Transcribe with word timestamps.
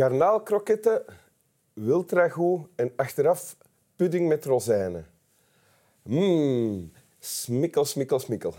Garnaalkroketten, 0.00 1.04
wildragout 1.72 2.68
en 2.76 2.92
achteraf 2.96 3.56
pudding 3.96 4.28
met 4.28 4.44
rozijnen. 4.44 5.06
Mmm, 6.02 6.92
smikkel, 7.18 7.84
smikkel, 7.84 8.18
smikkel. 8.18 8.54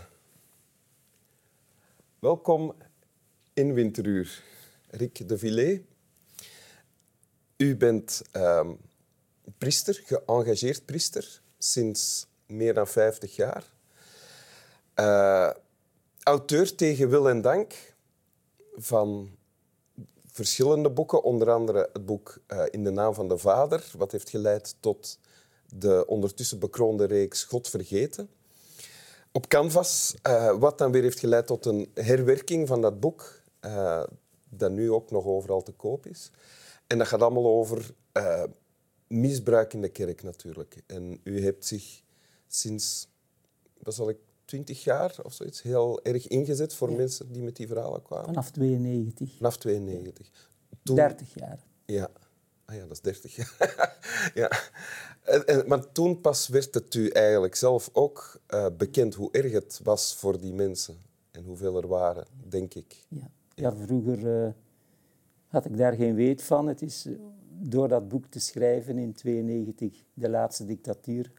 Welkom 2.18 2.74
in 3.52 3.74
Winteruur. 3.74 4.42
Rick 4.90 5.28
de 5.28 5.38
Villet. 5.38 5.82
U 7.56 7.76
bent 7.76 8.22
ehm, 8.32 8.70
priester, 9.58 10.02
geëngageerd 10.04 10.84
priester, 10.84 11.40
sinds 11.58 12.26
meer 12.46 12.74
dan 12.74 12.88
50 12.88 13.36
jaar. 13.36 13.64
Eh, 14.94 15.50
auteur 16.22 16.74
tegen 16.74 17.08
wil 17.08 17.28
en 17.28 17.40
dank 17.40 17.94
van 18.74 19.40
verschillende 20.32 20.90
boeken, 20.90 21.22
onder 21.22 21.50
andere 21.50 21.88
het 21.92 22.06
boek 22.06 22.38
eh, 22.46 22.62
In 22.70 22.84
de 22.84 22.90
naam 22.90 23.14
van 23.14 23.28
de 23.28 23.38
Vader, 23.38 23.90
wat 23.96 24.12
heeft 24.12 24.30
geleid 24.30 24.76
tot 24.80 25.18
de 25.68 26.06
ondertussen 26.06 26.58
bekroonde 26.58 27.04
reeks 27.04 27.44
God 27.44 27.68
vergeten. 27.68 28.28
Op 29.32 29.48
Canvas, 29.48 30.14
uh, 30.26 30.58
wat 30.58 30.78
dan 30.78 30.92
weer 30.92 31.02
heeft 31.02 31.18
geleid 31.18 31.46
tot 31.46 31.66
een 31.66 31.90
herwerking 31.94 32.68
van 32.68 32.80
dat 32.80 33.00
boek, 33.00 33.42
uh, 33.60 34.02
dat 34.48 34.70
nu 34.70 34.90
ook 34.90 35.10
nog 35.10 35.24
overal 35.24 35.62
te 35.62 35.72
koop 35.72 36.06
is. 36.06 36.30
En 36.86 36.98
dat 36.98 37.06
gaat 37.06 37.22
allemaal 37.22 37.46
over 37.46 37.94
misbruik 39.06 39.72
in 39.72 39.80
de 39.80 39.88
kerk 39.88 40.22
natuurlijk. 40.22 40.82
En 40.86 41.20
u 41.24 41.44
hebt 41.44 41.66
zich 41.66 42.02
sinds, 42.46 43.08
wat 43.78 43.94
zal 43.94 44.08
ik, 44.08 44.18
20 44.44 44.84
jaar 44.84 45.16
of 45.22 45.32
zoiets 45.32 45.62
heel 45.62 46.02
erg 46.02 46.28
ingezet 46.28 46.74
voor 46.74 46.92
mensen 46.92 47.32
die 47.32 47.42
met 47.42 47.56
die 47.56 47.66
verhalen 47.66 48.02
kwamen. 48.02 48.26
Vanaf 48.26 48.50
92. 48.50 49.36
Vanaf 49.36 49.56
92. 49.56 50.50
Toen... 50.82 50.96
30 50.96 51.34
jaar. 51.34 51.64
Ja. 51.84 52.10
Ah 52.64 52.76
ja, 52.76 52.82
dat 52.82 52.90
is 52.90 53.00
30 53.00 53.36
jaar. 53.36 53.98
ja. 54.34 54.50
En, 55.22 55.46
en, 55.46 55.68
maar 55.68 55.92
toen 55.92 56.20
pas 56.20 56.48
werd 56.48 56.74
het 56.74 56.94
u 56.94 57.08
eigenlijk 57.08 57.54
zelf 57.54 57.90
ook 57.92 58.40
uh, 58.48 58.66
bekend 58.76 59.14
hoe 59.14 59.32
erg 59.32 59.52
het 59.52 59.80
was 59.82 60.14
voor 60.14 60.40
die 60.40 60.52
mensen. 60.52 60.96
En 61.30 61.44
hoeveel 61.44 61.76
er 61.76 61.86
waren, 61.86 62.26
denk 62.48 62.74
ik. 62.74 63.04
Ja, 63.08 63.30
ja 63.54 63.76
vroeger 63.76 64.44
uh, 64.44 64.50
had 65.46 65.64
ik 65.64 65.76
daar 65.76 65.92
geen 65.92 66.14
weet 66.14 66.42
van. 66.42 66.66
Het 66.66 66.82
is 66.82 67.06
uh, 67.06 67.18
door 67.48 67.88
dat 67.88 68.08
boek 68.08 68.26
te 68.26 68.40
schrijven 68.40 68.98
in 68.98 69.12
92, 69.12 70.04
De 70.14 70.28
Laatste 70.28 70.64
Dictatuur, 70.64 71.32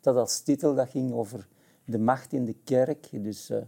dat 0.00 0.16
als 0.16 0.40
titel 0.40 0.74
dat 0.74 0.90
ging 0.90 1.12
over 1.12 1.48
de 1.86 1.98
macht 1.98 2.32
in 2.32 2.44
de 2.44 2.56
kerk. 2.64 3.08
Dus 3.12 3.50
uh, 3.50 3.58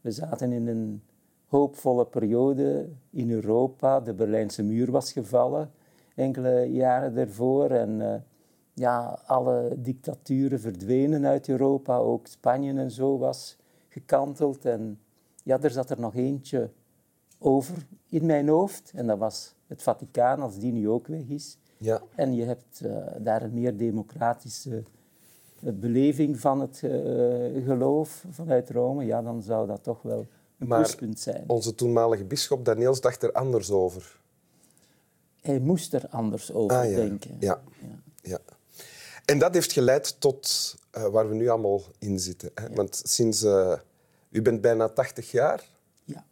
we 0.00 0.10
zaten 0.10 0.52
in 0.52 0.66
een 0.66 1.02
hoopvolle 1.46 2.06
periode 2.06 2.88
in 3.10 3.30
Europa. 3.30 4.00
De 4.00 4.14
Berlijnse 4.14 4.62
muur 4.62 4.90
was 4.90 5.12
gevallen 5.12 5.70
enkele 6.14 6.64
jaren 6.72 7.14
daarvoor. 7.14 7.70
En 7.70 8.00
uh, 8.00 8.14
ja, 8.74 9.18
alle 9.26 9.76
dictaturen 9.78 10.60
verdwenen 10.60 11.26
uit 11.26 11.48
Europa. 11.48 11.96
Ook 11.96 12.26
Spanje 12.26 12.74
en 12.74 12.90
zo 12.90 13.18
was 13.18 13.56
gekanteld. 13.88 14.64
En 14.64 14.98
ja, 15.44 15.60
er 15.60 15.70
zat 15.70 15.90
er 15.90 16.00
nog 16.00 16.14
eentje 16.14 16.70
over 17.38 17.86
in 18.08 18.26
mijn 18.26 18.48
hoofd. 18.48 18.92
En 18.94 19.06
dat 19.06 19.18
was 19.18 19.54
het 19.66 19.82
Vaticaan, 19.82 20.40
als 20.40 20.58
die 20.58 20.72
nu 20.72 20.88
ook 20.88 21.06
weg 21.06 21.28
is. 21.28 21.58
Ja. 21.76 22.02
En 22.14 22.34
je 22.34 22.44
hebt 22.44 22.80
uh, 22.84 23.06
daar 23.18 23.42
een 23.42 23.54
meer 23.54 23.76
democratische 23.76 24.82
beleving 25.60 26.40
van 26.40 26.60
het 26.60 26.80
uh, 26.84 27.64
geloof 27.64 28.24
vanuit 28.30 28.70
Rome, 28.70 29.04
ja, 29.04 29.22
dan 29.22 29.42
zou 29.42 29.66
dat 29.66 29.82
toch 29.82 30.02
wel 30.02 30.26
een 30.58 30.66
maar 30.66 30.96
zijn. 31.14 31.44
onze 31.46 31.74
toenmalige 31.74 32.24
bisschop 32.24 32.64
Daniels 32.64 33.00
dacht 33.00 33.22
er 33.22 33.32
anders 33.32 33.70
over. 33.70 34.18
Hij 35.40 35.58
moest 35.58 35.94
er 35.94 36.08
anders 36.10 36.52
over 36.52 36.76
ah, 36.76 36.90
ja. 36.90 36.96
denken. 36.96 37.36
Ja. 37.38 37.62
ja. 37.80 38.00
Ja. 38.22 38.38
En 39.24 39.38
dat 39.38 39.54
heeft 39.54 39.72
geleid 39.72 40.20
tot 40.20 40.76
uh, 40.96 41.06
waar 41.06 41.28
we 41.28 41.34
nu 41.34 41.48
allemaal 41.48 41.82
in 41.98 42.18
zitten. 42.18 42.50
Hè? 42.54 42.66
Ja. 42.66 42.74
Want 42.74 43.02
sinds... 43.04 43.42
Uh, 43.42 43.78
u 44.30 44.42
bent 44.42 44.60
bijna 44.60 44.88
80 44.88 45.30
jaar. 45.30 45.64
Ja. 46.04 46.24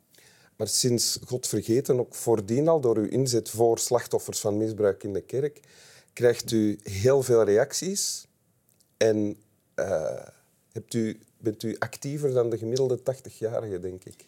Maar 0.57 0.69
sinds 0.69 1.19
God 1.27 1.47
vergeten, 1.47 2.01
ook 2.01 2.15
voordien 2.15 2.69
al 2.69 2.81
door 2.81 2.97
uw 2.97 3.09
inzet 3.09 3.51
voor 3.51 3.79
slachtoffers 3.79 4.41
van 4.41 4.57
misbruik 4.57 5.03
in 5.03 5.13
de 5.13 5.21
kerk, 5.21 5.61
krijgt 6.13 6.51
u 6.51 6.79
heel 6.83 7.23
veel 7.23 7.45
reacties 7.45 8.28
en 8.99 9.37
uh, 9.77 10.27
hebt 10.73 10.95
u, 10.95 11.19
bent 11.39 11.63
u 11.63 11.77
actiever 11.79 12.33
dan 12.33 12.51
de 12.51 12.59
gemiddelde 12.59 12.99
80-jarige, 12.99 13.81
denk 13.81 14.05
ik? 14.05 14.25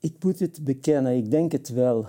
Ik 0.00 0.24
moet 0.24 0.38
het 0.38 0.64
bekennen, 0.64 1.16
ik 1.16 1.30
denk 1.30 1.52
het 1.52 1.68
wel. 1.68 2.06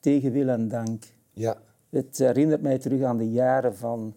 Tegen 0.00 0.32
wil 0.32 0.48
en 0.48 0.68
dank. 0.68 1.04
Ja. 1.32 1.62
Het 1.90 2.18
herinnert 2.18 2.62
mij 2.62 2.78
terug 2.78 3.02
aan 3.02 3.16
de 3.16 3.30
jaren 3.30 3.76
van 3.76 4.14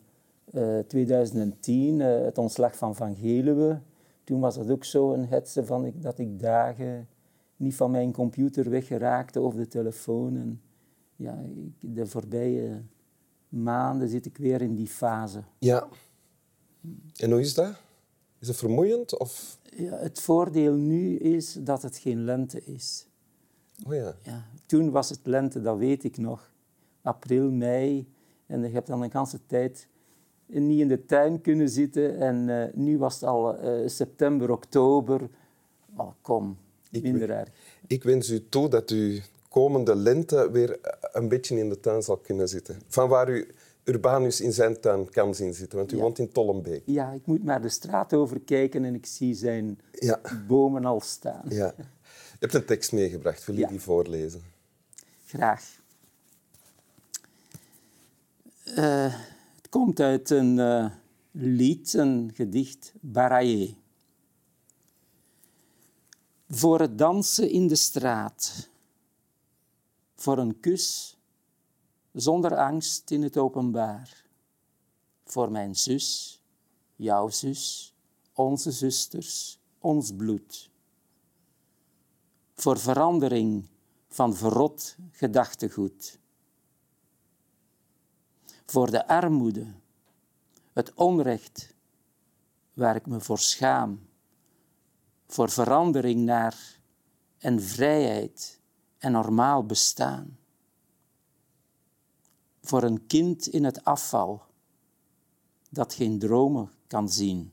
uh, 0.53 0.79
2010, 0.79 1.99
uh, 1.99 2.21
het 2.21 2.37
ontslag 2.37 2.75
van 2.75 2.95
Van 2.95 3.15
Geluwe. 3.15 3.79
Toen 4.23 4.39
was 4.39 4.55
het 4.55 4.69
ook 4.69 4.83
zo 4.83 5.13
een 5.13 5.27
hetze 5.27 5.65
van 5.65 5.85
ik, 5.85 6.01
dat 6.01 6.19
ik 6.19 6.39
dagen 6.39 7.07
niet 7.55 7.75
van 7.75 7.91
mijn 7.91 8.11
computer 8.11 8.69
weggeraakte 8.69 9.41
of 9.41 9.55
de 9.55 9.67
telefoon. 9.67 10.37
En 10.37 10.61
ja, 11.15 11.43
ik, 11.55 11.95
de 11.95 12.05
voorbije 12.05 12.81
maanden 13.49 14.09
zit 14.09 14.25
ik 14.25 14.37
weer 14.37 14.61
in 14.61 14.75
die 14.75 14.87
fase. 14.87 15.43
Ja. 15.59 15.87
En 17.15 17.31
hoe 17.31 17.39
is 17.39 17.53
dat? 17.53 17.73
Is 18.39 18.47
het 18.47 18.57
vermoeiend? 18.57 19.17
Of? 19.17 19.57
Ja, 19.75 19.97
het 19.97 20.19
voordeel 20.21 20.73
nu 20.73 21.17
is 21.17 21.57
dat 21.59 21.81
het 21.81 21.97
geen 21.97 22.23
lente 22.23 22.63
is. 22.63 23.07
Oh 23.87 23.93
ja. 23.93 24.15
ja. 24.23 24.45
Toen 24.65 24.91
was 24.91 25.09
het 25.09 25.19
lente, 25.23 25.61
dat 25.61 25.77
weet 25.77 26.03
ik 26.03 26.17
nog. 26.17 26.51
April, 27.01 27.51
mei. 27.51 28.07
En 28.45 28.61
je 28.61 28.69
hebt 28.69 28.87
dan 28.87 29.01
een 29.01 29.11
ganse 29.11 29.39
tijd 29.45 29.87
niet 30.45 30.79
in 30.79 30.87
de 30.87 31.05
tuin 31.05 31.41
kunnen 31.41 31.69
zitten. 31.69 32.17
En 32.17 32.47
uh, 32.47 32.63
nu 32.73 32.97
was 32.97 33.13
het 33.13 33.23
al 33.23 33.63
uh, 33.63 33.87
september, 33.87 34.51
oktober. 34.51 35.29
Oh, 35.95 36.11
kom, 36.21 36.57
minder 36.91 37.29
erg. 37.29 37.49
Ik 37.87 38.03
wens 38.03 38.29
u 38.29 38.49
toe 38.49 38.69
dat 38.69 38.91
u 38.91 39.21
komende 39.49 39.95
lente 39.95 40.51
weer 40.51 40.79
een 41.11 41.27
beetje 41.27 41.57
in 41.57 41.69
de 41.69 41.79
tuin 41.79 42.01
zal 42.01 42.17
kunnen 42.17 42.49
zitten. 42.49 42.81
Van 42.87 43.09
waar 43.09 43.29
u 43.29 43.47
Urbanus 43.89 44.41
in 44.41 44.53
zijn 44.53 44.79
tuin 44.81 45.09
kan 45.09 45.35
zien 45.35 45.53
zitten, 45.53 45.77
want 45.77 45.91
u 45.91 45.95
Ja. 45.95 46.01
woont 46.01 46.19
in 46.19 46.31
Tollenbeek. 46.31 46.81
Ja, 46.85 47.11
ik 47.11 47.25
moet 47.25 47.43
maar 47.43 47.61
de 47.61 47.69
straat 47.69 48.13
overkijken 48.13 48.85
en 48.85 48.95
ik 48.95 49.05
zie 49.05 49.33
zijn 49.33 49.79
Ja. 49.91 50.21
bomen 50.47 50.85
al 50.85 51.01
staan. 51.01 51.45
Ja. 51.49 51.73
Je 52.39 52.45
hebt 52.45 52.53
een 52.53 52.65
tekst 52.65 52.91
meegebracht. 52.91 53.45
Wil 53.45 53.57
je 53.57 53.67
die 53.67 53.79
voorlezen? 53.81 54.41
Graag. 55.25 55.77
Eh, 58.63 59.13
het 59.55 59.69
komt 59.69 59.99
uit 59.99 60.29
een 60.29 60.59
eh, 60.59 60.85
lied, 61.31 61.93
een 61.93 62.31
gedicht, 62.33 62.93
Baraye. 63.01 63.73
Voor 66.49 66.79
het 66.79 66.97
dansen 66.97 67.49
in 67.49 67.67
de 67.67 67.75
straat. 67.75 68.69
Voor 70.15 70.37
een 70.37 70.59
kus 70.59 71.17
zonder 72.13 72.57
angst 72.57 73.11
in 73.11 73.23
het 73.23 73.37
openbaar. 73.37 74.25
Voor 75.23 75.51
mijn 75.51 75.75
zus, 75.75 76.39
jouw 76.95 77.29
zus, 77.29 77.93
onze 78.33 78.71
zusters, 78.71 79.59
ons 79.79 80.15
bloed. 80.15 80.69
Voor 82.55 82.79
verandering 82.79 83.67
van 84.07 84.35
verrot 84.35 84.95
gedachtegoed. 85.11 86.19
Voor 88.65 88.91
de 88.91 89.07
armoede, 89.07 89.73
het 90.73 90.93
onrecht 90.93 91.73
waar 92.73 92.95
ik 92.95 93.05
me 93.05 93.19
voor 93.19 93.39
schaam. 93.39 94.07
Voor 95.27 95.49
verandering 95.49 96.21
naar 96.21 96.79
en 97.37 97.61
vrijheid 97.61 98.59
en 98.97 99.11
normaal 99.11 99.65
bestaan. 99.65 100.38
Voor 102.69 102.83
een 102.83 103.07
kind 103.07 103.47
in 103.47 103.63
het 103.63 103.83
afval 103.83 104.41
dat 105.69 105.93
geen 105.93 106.19
dromen 106.19 106.71
kan 106.87 107.09
zien. 107.09 107.51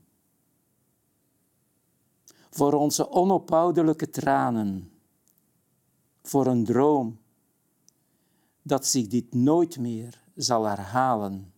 Voor 2.51 2.73
onze 2.73 3.11
onophoudelijke 3.11 4.11
tranen. 4.11 4.93
Voor 6.23 6.47
een 6.47 6.65
droom 6.65 7.19
dat 8.63 8.87
zich 8.87 9.07
dit 9.07 9.35
nooit 9.35 9.79
meer 9.79 10.23
zal 10.35 10.65
herhalen. 10.65 11.53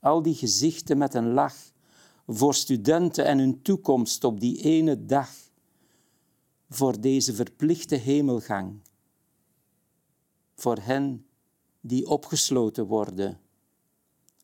Al 0.00 0.22
die 0.22 0.34
gezichten 0.34 0.98
met 0.98 1.14
een 1.14 1.32
lach 1.32 1.56
voor 2.26 2.54
studenten 2.54 3.24
en 3.24 3.38
hun 3.38 3.62
toekomst 3.62 4.24
op 4.24 4.40
die 4.40 4.62
ene 4.62 5.06
dag, 5.06 5.30
voor 6.68 7.00
deze 7.00 7.34
verplichte 7.34 7.94
hemelgang, 7.94 8.80
voor 10.54 10.78
hen 10.78 11.23
die 11.86 12.06
opgesloten 12.06 12.86
worden, 12.86 13.40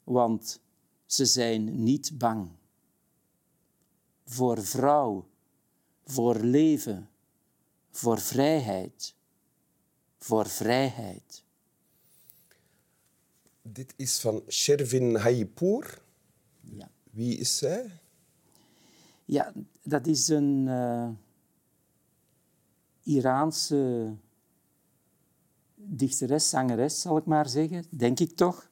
want 0.05 0.61
ze 1.07 1.25
zijn 1.27 1.83
niet 1.83 2.19
bang. 2.19 2.49
Voor 4.25 4.65
vrouw, 4.65 5.29
voor 6.05 6.37
leven, 6.37 7.09
voor 7.91 8.19
vrijheid, 8.19 9.15
voor 10.19 10.47
vrijheid. 10.47 11.45
Dit 13.63 13.95
is 13.97 14.21
van 14.21 14.43
Shervin 14.49 15.17
Hayipour. 15.17 16.03
Ja. 16.61 16.91
Wie 17.11 17.37
is 17.37 17.59
zij? 17.59 18.01
Ja, 19.25 19.53
dat 19.83 20.07
is 20.07 20.29
een 20.29 20.67
uh, 20.67 21.09
Iraanse 23.03 24.15
dichteres, 25.83 26.49
zangeres, 26.49 27.01
zal 27.01 27.17
ik 27.17 27.25
maar 27.25 27.49
zeggen, 27.49 27.85
denk 27.91 28.21
ik 28.21 28.37
toch. 28.37 28.69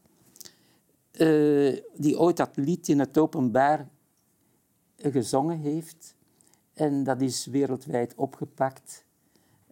Uh, 1.13 1.81
die 1.97 2.19
ooit 2.19 2.37
dat 2.37 2.51
lied 2.57 2.89
in 2.89 2.99
het 2.99 3.19
openbaar 3.19 3.89
gezongen 4.97 5.59
heeft. 5.59 6.15
En 6.73 7.05
dat 7.05 7.21
is 7.21 7.47
wereldwijd 7.47 8.15
opgepakt. 8.15 9.05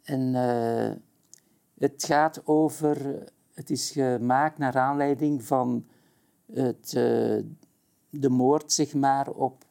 En 0.02 0.20
uh, 0.20 0.90
het 1.78 2.04
gaat 2.04 2.46
over, 2.46 3.24
het 3.54 3.70
is 3.70 3.90
gemaakt 3.90 4.58
naar 4.58 4.76
aanleiding 4.76 5.44
van 5.44 5.86
het, 6.52 6.92
uh, 6.96 7.42
de 8.10 8.28
moord 8.28 8.72
zeg 8.72 8.94
maar, 8.94 9.30
op 9.30 9.64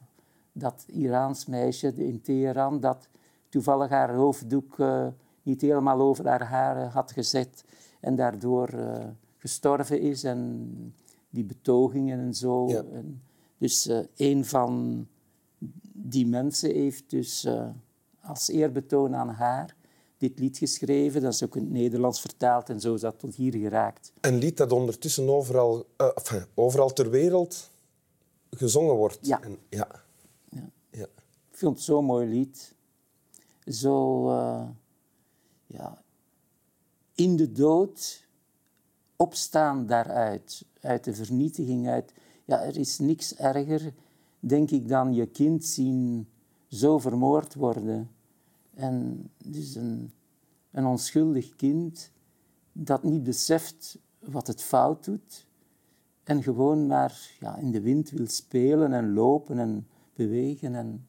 dat 0.51 0.83
Iraans 0.87 1.45
meisje 1.45 1.93
in 1.95 2.21
Teheran 2.21 2.79
dat 2.79 3.09
toevallig 3.49 3.89
haar 3.89 4.13
hoofddoek 4.13 4.77
niet 5.45 5.61
helemaal 5.61 6.01
over 6.01 6.27
haar 6.27 6.43
haren 6.43 6.89
had 6.89 7.11
gezet 7.11 7.63
en 7.99 8.15
daardoor 8.15 8.73
uh, 8.73 9.03
gestorven 9.37 10.01
is 10.01 10.23
en 10.23 10.93
die 11.29 11.43
betogingen 11.43 12.19
en 12.19 12.33
zo. 12.33 12.67
Ja. 12.67 12.83
En 12.93 13.21
dus 13.57 13.87
uh, 13.87 13.99
een 14.15 14.45
van 14.45 15.05
die 15.93 16.27
mensen 16.27 16.71
heeft 16.71 17.09
dus 17.09 17.47
als 18.21 18.49
eerbetoon 18.49 19.15
aan 19.15 19.29
haar 19.29 19.75
dit 20.17 20.39
lied 20.39 20.57
geschreven. 20.57 21.21
Dat 21.21 21.33
is 21.33 21.43
ook 21.43 21.55
in 21.55 21.63
het 21.63 21.71
Nederlands 21.71 22.21
vertaald 22.21 22.69
en 22.69 22.79
zo 22.79 22.93
is 22.93 23.01
dat 23.01 23.19
tot 23.19 23.35
hier 23.35 23.53
geraakt. 23.55 24.13
Een 24.21 24.37
lied 24.37 24.57
dat 24.57 24.71
ondertussen 24.71 25.29
overal, 25.29 25.85
enfin, 25.97 26.45
overal 26.53 26.93
ter 26.93 27.09
wereld 27.09 27.71
gezongen 28.49 28.95
wordt. 28.95 29.19
Ja. 29.21 29.41
En, 29.41 29.57
ja. 29.69 29.87
Ja. 30.49 30.69
ja. 30.91 31.07
Ik 31.51 31.57
vind 31.57 31.71
het 31.71 31.81
zo'n 31.81 32.05
mooi 32.05 32.27
lied. 32.27 32.73
Zo, 33.65 34.29
ja, 35.75 36.01
in 37.13 37.35
de 37.35 37.51
dood, 37.51 38.27
opstaan 39.15 39.85
daaruit, 39.85 40.65
uit 40.79 41.03
de 41.03 41.13
vernietiging, 41.13 41.87
uit... 41.87 42.13
Ja, 42.45 42.61
er 42.61 42.77
is 42.77 42.99
niks 42.99 43.35
erger, 43.35 43.93
denk 44.39 44.71
ik, 44.71 44.87
dan 44.87 45.13
je 45.13 45.25
kind 45.25 45.65
zien 45.65 46.27
zo 46.67 46.99
vermoord 46.99 47.53
worden. 47.53 48.11
En 48.73 49.29
dus 49.45 49.75
een, 49.75 50.11
een 50.71 50.85
onschuldig 50.85 51.55
kind 51.55 52.11
dat 52.71 53.03
niet 53.03 53.23
beseft 53.23 53.97
wat 54.19 54.47
het 54.47 54.61
fout 54.61 55.05
doet 55.05 55.47
en 56.25 56.43
gewoon 56.43 56.87
maar 56.87 57.31
ja, 57.39 57.57
in 57.57 57.71
de 57.71 57.81
wind 57.81 58.09
wil 58.09 58.27
spelen 58.27 58.93
en 58.93 59.13
lopen 59.13 59.59
en 59.59 59.87
bewegen. 60.13 60.75
En... 60.75 61.07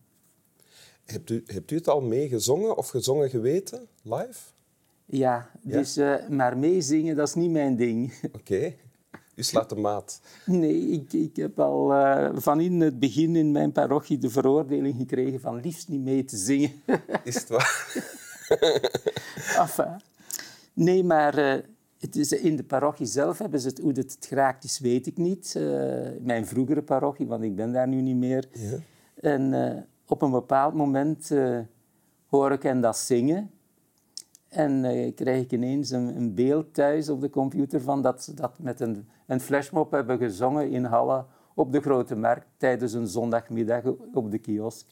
Hebt, 1.04 1.30
u, 1.30 1.42
hebt 1.46 1.70
u 1.70 1.76
het 1.76 1.88
al 1.88 2.00
meegezongen 2.00 2.76
of 2.76 2.88
gezongen 2.88 3.30
geweten, 3.30 3.88
live? 4.02 4.54
Ja, 5.06 5.50
dus 5.62 5.98
uh, 5.98 6.28
maar 6.28 6.58
meezingen, 6.58 7.16
dat 7.16 7.28
is 7.28 7.34
niet 7.34 7.50
mijn 7.50 7.76
ding. 7.76 8.12
Oké. 8.26 8.36
Okay. 8.36 8.78
U 9.34 9.42
slaat 9.42 9.68
de 9.68 9.76
maat. 9.76 10.20
Nee, 10.46 10.88
ik, 10.88 11.12
ik 11.12 11.36
heb 11.36 11.60
al 11.60 11.92
uh, 11.92 12.28
van 12.34 12.60
in 12.60 12.80
het 12.80 12.98
begin 12.98 13.36
in 13.36 13.52
mijn 13.52 13.72
parochie 13.72 14.18
de 14.18 14.30
veroordeling 14.30 14.96
gekregen 14.96 15.40
van 15.40 15.60
liefst 15.60 15.88
niet 15.88 16.00
mee 16.00 16.24
te 16.24 16.36
zingen. 16.36 16.72
Is 17.24 17.34
het 17.34 17.48
waar? 17.48 18.04
enfin, 19.62 20.00
nee, 20.72 21.04
maar 21.04 21.38
uh, 21.38 21.62
het 21.98 22.16
is 22.16 22.32
in 22.32 22.56
de 22.56 22.64
parochie 22.64 23.06
zelf 23.06 23.38
hebben 23.38 23.60
ze 23.60 23.68
het, 23.68 23.78
hoe 23.78 23.92
het 23.92 24.16
geraakt 24.20 24.64
is, 24.64 24.78
weet 24.78 25.06
ik 25.06 25.16
niet. 25.16 25.54
Uh, 25.56 26.08
mijn 26.20 26.46
vroegere 26.46 26.82
parochie, 26.82 27.26
want 27.26 27.42
ik 27.42 27.56
ben 27.56 27.72
daar 27.72 27.88
nu 27.88 28.00
niet 28.00 28.16
meer. 28.16 28.48
Ja. 28.52 28.78
En 29.20 29.86
op 30.06 30.22
een 30.22 30.30
bepaald 30.30 30.74
moment 30.74 31.30
hoor 32.26 32.52
ik 32.52 32.62
hen 32.62 32.80
dat 32.80 32.96
zingen. 32.96 33.50
En 34.56 35.12
krijg 35.14 35.42
ik 35.42 35.52
ineens 35.52 35.90
een, 35.90 36.16
een, 36.16 36.34
beeld 36.34 36.74
thuis 36.74 37.08
op 37.08 37.20
de 37.20 37.30
computer 37.30 37.80
van 37.80 38.02
dat 38.02 38.22
ze 38.22 38.34
dat 38.34 38.58
met 38.58 38.80
een, 38.80 39.08
een 39.26 39.40
flashmob 39.40 39.90
hebben 39.90 40.18
gezongen 40.18 40.70
in 40.70 40.84
Halle 40.84 41.24
op 41.54 41.72
de 41.72 41.80
Grote 41.80 42.16
Markt 42.16 42.46
tijdens 42.56 42.92
een 42.92 43.06
zondagmiddag 43.06 43.82
op 44.12 44.30
de 44.30 44.38
kiosk. 44.38 44.86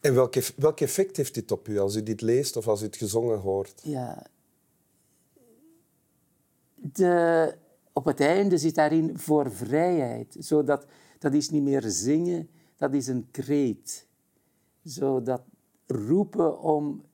En 0.00 0.14
welk, 0.14 0.34
welk 0.56 0.80
effect 0.80 1.16
heeft 1.16 1.34
dit 1.34 1.52
op 1.52 1.68
u 1.68 1.78
als 1.78 1.96
u 1.96 2.02
dit 2.02 2.20
leest 2.20 2.56
of 2.56 2.68
als 2.68 2.82
u 2.82 2.84
het 2.84 2.96
gezongen 2.96 3.38
hoort? 3.38 3.80
Ja, 3.84 4.26
de, 6.74 7.54
op 7.92 8.04
het 8.04 8.20
einde 8.20 8.58
zit 8.58 8.74
daarin 8.74 9.18
voor 9.18 9.52
vrijheid. 9.52 10.36
Zodat, 10.38 10.86
dat 11.18 11.34
is 11.34 11.50
niet 11.50 11.62
meer 11.62 11.82
zingen, 11.86 12.48
dat 12.76 12.94
is 12.94 13.06
een 13.06 13.28
kreet. 13.30 14.06
Zodat 14.82 15.42
roepen 15.86 16.60
om 16.60 17.04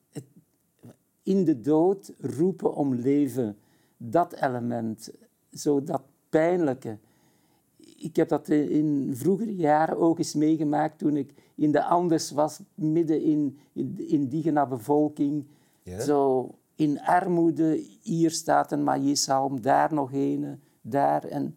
in 1.31 1.45
de 1.45 1.61
dood, 1.61 2.13
roepen 2.19 2.75
om 2.75 2.95
leven. 2.95 3.57
Dat 3.97 4.33
element, 4.33 5.11
zo 5.53 5.83
dat 5.83 6.03
pijnlijke. 6.29 6.99
Ik 7.97 8.17
heb 8.17 8.29
dat 8.29 8.49
in 8.49 9.11
vroegere 9.15 9.55
jaren 9.55 9.99
ook 9.99 10.19
eens 10.19 10.35
meegemaakt 10.35 10.99
toen 10.99 11.17
ik 11.17 11.35
in 11.55 11.73
de 11.73 11.85
Andes 11.85 12.31
was, 12.31 12.61
midden 12.75 13.23
in, 13.23 13.59
in 13.73 13.95
de 13.95 14.07
indigene 14.07 14.67
bevolking. 14.67 15.47
Ja? 15.83 16.01
Zo 16.01 16.51
in 16.75 17.01
armoede, 17.01 17.85
hier 18.03 18.31
staat 18.31 18.73
een 18.73 18.85
maïshalm, 18.85 19.61
daar 19.61 19.95
nog 19.95 20.13
een, 20.13 20.61
daar. 20.81 21.25
En 21.25 21.57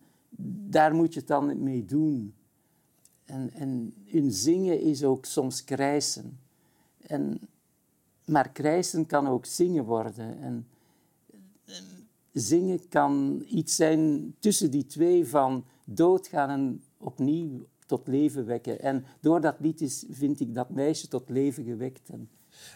daar 0.70 0.96
moet 0.96 1.14
je 1.14 1.20
het 1.20 1.28
dan 1.28 1.64
mee 1.64 1.86
doen. 1.86 2.34
En, 3.26 3.52
en 3.54 3.94
hun 4.06 4.32
zingen 4.32 4.82
is 4.82 5.04
ook 5.04 5.26
soms 5.26 5.64
krijsen. 5.64 6.40
En, 7.08 7.40
maar 8.26 8.52
krijsen 8.52 9.06
kan 9.06 9.28
ook 9.28 9.46
zingen 9.46 9.86
worden. 9.86 10.42
En, 10.42 10.68
en 11.66 11.84
zingen 12.32 12.88
kan 12.90 13.44
iets 13.48 13.76
zijn 13.76 14.36
tussen 14.40 14.72
die 14.72 14.86
twee 14.86 15.28
van 15.28 15.66
doodgaan 15.86 16.50
en 16.50 16.82
opnieuw 16.98 17.66
tot 17.86 18.08
leven 18.08 18.46
wekken. 18.46 18.80
En 18.80 19.06
door 19.20 19.42
dat 19.42 19.56
lied 19.60 19.82
is, 19.82 20.06
vind 20.10 20.40
ik 20.40 20.56
dat 20.56 20.70
meisje 20.70 21.08
tot 21.08 21.30
leven 21.30 21.64
gewekt. 21.64 22.10
En, 22.10 22.30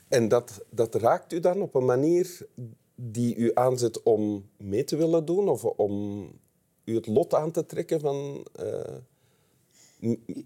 en 0.07 0.27
dat, 0.27 0.65
dat 0.69 0.95
raakt 0.95 1.33
u 1.33 1.39
dan 1.39 1.61
op 1.61 1.75
een 1.75 1.85
manier 1.85 2.47
die 2.95 3.35
u 3.35 3.51
aanzet 3.53 4.03
om 4.03 4.49
mee 4.57 4.83
te 4.83 4.95
willen 4.95 5.25
doen 5.25 5.49
of 5.49 5.63
om 5.63 6.25
u 6.83 6.95
het 6.95 7.07
lot 7.07 7.33
aan 7.33 7.51
te 7.51 7.65
trekken 7.65 7.99
van... 7.99 8.47
Uh... 8.59 8.95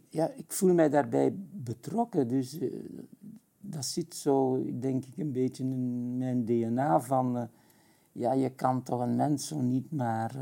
Ja, 0.09 0.31
ik 0.31 0.51
voel 0.51 0.73
mij 0.73 0.89
daarbij 0.89 1.33
betrokken. 1.51 2.27
Dus 2.27 2.59
uh, 2.59 2.73
dat 3.61 3.85
zit 3.85 4.15
zo, 4.15 4.65
denk 4.79 5.05
ik, 5.05 5.17
een 5.17 5.31
beetje 5.31 5.63
in 5.63 6.17
mijn 6.17 6.45
DNA 6.45 7.01
van... 7.01 7.37
Uh, 7.37 7.43
ja, 8.11 8.33
je 8.33 8.49
kan 8.49 8.83
toch 8.83 8.99
een 8.99 9.15
mens 9.15 9.47
zo 9.47 9.61
niet 9.61 9.91
maar 9.91 10.35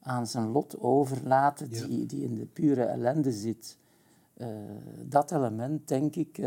aan 0.00 0.26
zijn 0.26 0.48
lot 0.48 0.78
overlaten 0.78 1.68
Ja. 1.70 1.86
die, 1.86 2.06
die 2.06 2.22
in 2.22 2.34
de 2.34 2.46
pure 2.46 2.82
ellende 2.82 3.32
zit. 3.32 3.78
dat 5.08 5.32
element, 5.32 5.88
denk 5.88 6.16
ik 6.16 6.38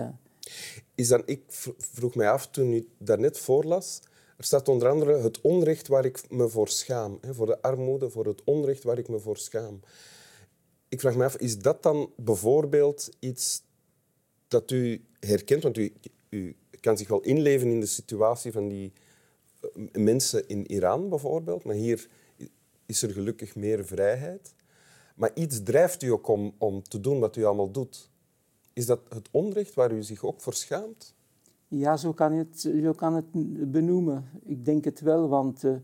is 0.96 1.08
dan, 1.08 1.22
ik 1.26 1.42
vroeg 1.78 2.16
mij 2.16 2.30
af 2.30 2.48
toen 2.48 2.74
u 2.74 2.88
daarnet 2.98 3.38
voorlas, 3.38 4.02
er 4.38 4.44
staat 4.44 4.68
onder 4.68 4.90
andere 4.90 5.18
het 5.18 5.42
onrecht 5.42 5.88
waar 5.88 6.06
ik 6.06 6.30
me 6.30 6.50
voor 6.50 6.68
schaam. 6.68 7.18
Hè, 7.22 7.34
voor 7.34 7.46
de 7.46 7.62
armoede, 7.62 8.10
voor 8.10 8.26
het 8.26 8.44
onrecht 8.44 8.84
waar 8.84 8.98
ik 8.98 9.10
me 9.10 9.20
voor 9.20 9.38
schaam. 9.38 9.80
Ik 10.88 11.00
vraag 11.00 11.16
me 11.16 11.24
af, 11.24 11.36
is 11.36 11.60
dat 11.60 11.84
dan 11.84 12.12
bijvoorbeeld 12.16 13.10
iets 13.20 13.64
dat 14.50 14.72
u 14.72 15.02
herkent? 15.20 15.64
Want 15.64 15.78
u, 15.78 15.94
u 16.30 16.56
kan 16.80 16.98
zich 16.98 17.08
wel 17.08 17.22
inleven 17.22 17.68
in 17.68 17.80
de 17.80 17.86
situatie 17.86 18.52
van 18.52 18.68
die 18.68 18.94
mensen 19.92 20.48
in 20.48 20.72
Iran 20.72 21.10
bijvoorbeeld, 21.10 21.64
maar 21.64 21.76
hier 21.76 22.08
is 22.86 23.02
er 23.02 23.10
gelukkig 23.10 23.56
meer 23.56 23.86
vrijheid. 23.86 24.54
Maar 25.16 25.32
iets 25.34 25.64
drijft 25.64 26.04
u 26.04 26.08
ook 26.08 26.28
om, 26.28 26.54
om 26.58 26.84
te 26.84 27.00
doen 27.00 27.20
wat 27.20 27.36
u 27.36 27.44
allemaal 27.44 27.72
doet. 27.72 28.10
Is 28.74 28.86
dat 28.86 29.00
het 29.10 29.28
onrecht 29.32 29.74
waar 29.74 29.92
u 29.92 30.04
zich 30.04 30.24
ook 30.24 30.42
voor 30.42 30.54
schaamt? 30.54 31.16
Ja, 31.68 31.98
zo 31.98 32.14
kan 32.14 32.34
het, 32.34 32.60
zo 32.60 32.94
kan 32.94 33.14
het 33.14 33.26
benoemen. 33.72 34.30
Ik 34.44 34.66
denk 34.66 34.86
het 34.86 35.00
wel, 35.00 35.28
want 35.28 35.64
uh, 35.64 35.76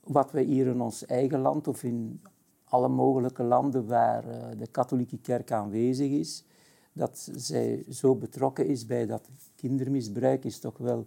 wat 0.00 0.30
we 0.30 0.40
hier 0.40 0.66
in 0.66 0.80
ons 0.80 1.06
eigen 1.06 1.40
land 1.40 1.68
of 1.68 1.82
in 1.82 2.20
alle 2.64 2.88
mogelijke 2.88 3.42
landen 3.42 3.86
waar 3.86 4.28
uh, 4.28 4.58
de 4.58 4.66
katholieke 4.66 5.18
kerk 5.18 5.52
aanwezig 5.52 6.10
is, 6.10 6.44
dat 6.92 7.30
zij 7.34 7.84
zo 7.90 8.14
betrokken 8.14 8.66
is 8.66 8.86
bij 8.86 9.06
dat 9.06 9.28
kindermisbruik, 9.54 10.44
is 10.44 10.58
toch 10.58 10.78
wel 10.78 11.06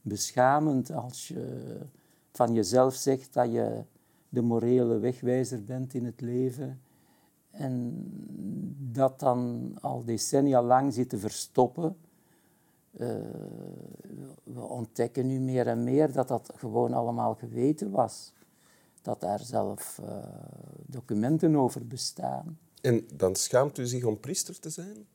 beschamend 0.00 0.92
als 0.92 1.28
je 1.28 1.76
van 2.32 2.54
jezelf 2.54 2.94
zegt 2.94 3.32
dat 3.32 3.52
je 3.52 3.84
de 4.28 4.42
morele 4.42 4.98
wegwijzer 4.98 5.64
bent 5.64 5.94
in 5.94 6.04
het 6.04 6.20
leven. 6.20 6.80
En 7.50 7.94
dat 8.92 9.20
dan 9.20 9.70
al 9.80 10.04
decennia 10.04 10.62
lang 10.62 10.94
zit 10.94 11.08
te 11.08 11.18
verstoppen. 11.18 11.96
Uh, 12.98 13.08
we 14.42 14.60
ontdekken 14.60 15.26
nu 15.26 15.38
meer 15.38 15.66
en 15.66 15.84
meer 15.84 16.12
dat 16.12 16.28
dat 16.28 16.52
gewoon 16.56 16.92
allemaal 16.92 17.34
geweten 17.34 17.90
was. 17.90 18.32
dat 19.02 19.20
daar 19.20 19.40
zelf 19.40 20.00
uh, 20.02 20.24
documenten 20.86 21.56
over 21.56 21.86
bestaan. 21.86 22.58
En 22.80 23.06
dan 23.14 23.36
schaamt 23.36 23.78
u 23.78 23.86
zich 23.86 24.04
om 24.04 24.20
priester 24.20 24.60
te 24.60 24.70
zijn? 24.70 25.06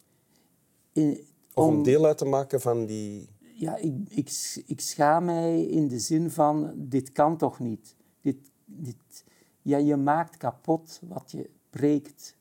In, 0.91 1.19
of 1.53 1.65
om, 1.65 1.83
deel 1.83 2.05
uit 2.05 2.17
te 2.17 2.25
maken 2.25 2.61
van 2.61 2.85
die... 2.85 3.29
Ja, 3.53 3.75
ik, 3.75 3.93
ik, 4.09 4.61
ik 4.65 4.81
schaam 4.81 5.25
mij 5.25 5.63
in 5.63 5.87
de 5.87 5.99
zin 5.99 6.31
van, 6.31 6.73
dit 6.75 7.11
kan 7.11 7.37
toch 7.37 7.59
niet? 7.59 7.95
Dit, 8.21 8.37
dit, 8.65 9.23
ja, 9.61 9.77
je 9.77 9.95
maakt 9.95 10.37
kapot 10.37 11.01
wat 11.07 11.31
je 11.31 11.49
preekt. 11.69 12.37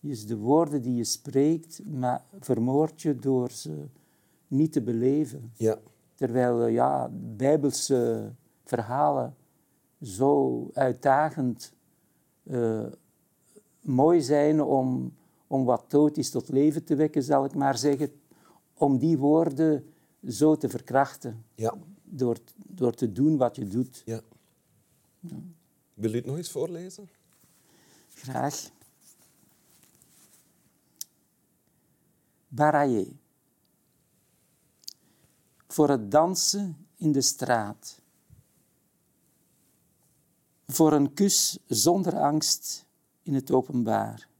Dus 0.00 0.26
de 0.26 0.36
woorden 0.36 0.82
die 0.82 0.94
je 0.94 1.04
spreekt, 1.04 1.82
maar 1.84 2.24
vermoord 2.40 3.02
je 3.02 3.16
door 3.16 3.50
ze 3.50 3.88
niet 4.48 4.72
te 4.72 4.82
beleven. 4.82 5.52
Ja. 5.54 5.78
Terwijl 6.14 6.66
ja, 6.66 7.10
bijbelse 7.12 8.32
verhalen 8.64 9.36
zo 10.00 10.68
uitdagend 10.72 11.72
uh, 12.42 12.86
mooi 13.80 14.20
zijn 14.20 14.62
om, 14.62 15.12
om 15.52 15.64
wat 15.64 15.90
dood 15.90 16.16
is 16.16 16.30
tot 16.30 16.48
leven 16.48 16.84
te 16.84 16.94
wekken, 16.94 17.22
zal 17.22 17.44
ik 17.44 17.54
maar 17.54 17.78
zeggen, 17.78 18.20
om 18.74 18.98
die 18.98 19.18
woorden 19.18 19.92
zo 20.28 20.56
te 20.56 20.68
verkrachten. 20.68 21.44
Ja. 21.54 21.74
Door, 22.02 22.38
door 22.56 22.94
te 22.94 23.12
doen 23.12 23.36
wat 23.36 23.56
je 23.56 23.66
doet. 23.66 24.02
Ja. 24.04 24.20
ja. 25.20 25.36
Wil 25.94 26.12
u 26.12 26.16
het 26.16 26.26
nog 26.26 26.36
eens 26.36 26.50
voorlezen? 26.50 27.08
Graag. 28.08 28.70
Baraye. 32.48 33.12
Voor 35.66 35.88
het 35.88 36.10
dansen 36.10 36.86
in 36.96 37.12
de 37.12 37.22
straat. 37.22 38.00
Voor 40.66 40.92
een 40.92 41.14
kus 41.14 41.58
zonder 41.66 42.18
angst 42.18 42.86
in 43.22 43.34
het 43.34 43.50
openbaar. 43.50 44.30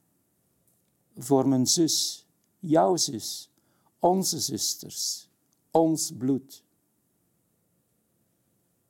Voor 1.17 1.49
mijn 1.49 1.67
zus, 1.67 2.27
jouw 2.59 2.97
zus, 2.97 3.51
onze 3.99 4.41
zusters, 4.41 5.29
ons 5.71 6.13
bloed. 6.19 6.65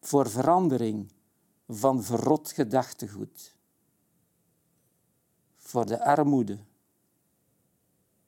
Voor 0.00 0.30
verandering 0.30 1.12
van 1.68 2.02
verrot 2.02 2.52
gedachtegoed. 2.52 3.54
Voor 5.56 5.86
de 5.86 6.04
armoede, 6.04 6.58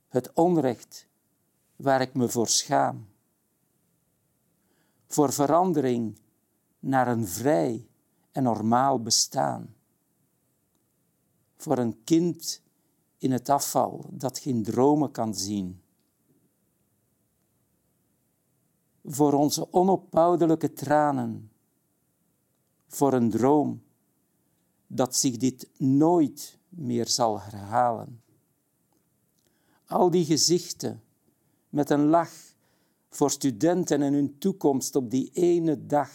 het 0.08 0.32
onrecht 0.32 1.06
waar 1.76 2.00
ik 2.00 2.14
me 2.14 2.28
voor 2.28 2.48
schaam. 2.48 3.08
Voor 5.06 5.32
verandering 5.32 6.18
naar 6.78 7.08
een 7.08 7.28
vrij 7.28 7.88
en 8.32 8.42
normaal 8.42 9.02
bestaan. 9.02 9.74
Voor 11.56 11.78
een 11.78 12.04
kind 12.04 12.62
in 13.24 13.32
het 13.32 13.48
afval 13.48 14.04
dat 14.10 14.38
geen 14.38 14.62
dromen 14.62 15.10
kan 15.10 15.34
zien. 15.34 15.80
Voor 19.04 19.32
onze 19.32 19.72
onophoudelijke 19.72 20.72
tranen. 20.72 21.50
Voor 22.86 23.12
een 23.12 23.30
droom 23.30 23.82
dat 24.86 25.16
zich 25.16 25.36
dit 25.36 25.70
nooit 25.76 26.58
meer 26.68 27.08
zal 27.08 27.40
herhalen. 27.40 28.22
Al 29.86 30.10
die 30.10 30.24
gezichten 30.24 31.02
met 31.68 31.90
een 31.90 32.06
lach 32.06 32.32
voor 33.08 33.30
studenten 33.30 34.02
en 34.02 34.12
hun 34.12 34.38
toekomst 34.38 34.96
op 34.96 35.10
die 35.10 35.30
ene 35.32 35.86
dag 35.86 36.10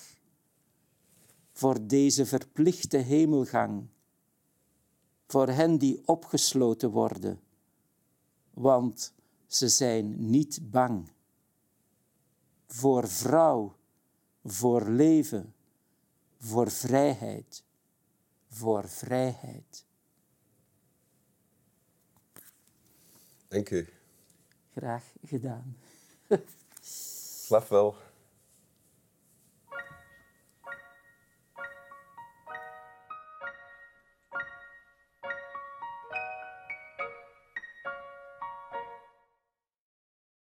voor 1.52 1.88
deze 1.88 2.26
verplichte 2.26 2.98
hemelgang, 2.98 3.88
voor 5.30 5.48
hen 5.48 5.78
die 5.78 6.02
opgesloten 6.06 6.90
worden, 6.90 7.40
want 8.54 9.14
ze 9.48 9.68
zijn 9.68 10.30
niet 10.30 10.60
bang. 10.72 11.12
Voor 12.68 13.08
vrouw, 13.08 13.76
voor 14.44 14.90
leven, 14.90 15.54
voor 16.40 16.72
vrijheid, 16.72 17.64
voor 18.48 18.90
vrijheid. 18.90 19.86
Dank 23.48 23.70
u. 23.70 23.90
Graag 24.72 25.04
gedaan. 25.24 25.78
Slaf 27.46 27.70
wel. 27.70 27.96